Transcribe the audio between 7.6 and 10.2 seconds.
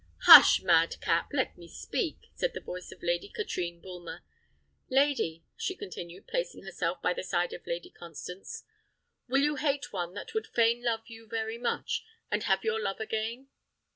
Lady Constance, "will you hate one